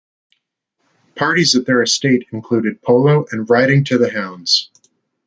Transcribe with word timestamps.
Parties 1.15 1.53
at 1.53 1.67
their 1.67 1.83
estate 1.83 2.25
included 2.31 2.81
polo 2.81 3.27
and 3.31 3.47
riding-to-the-hounds. 3.47 4.71